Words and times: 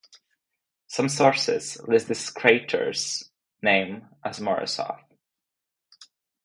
Some 0.87 1.09
sources 1.09 1.79
list 1.87 2.07
this 2.07 2.31
crater's 2.31 3.29
name 3.61 4.07
as 4.25 4.39
Morosov. 4.39 4.99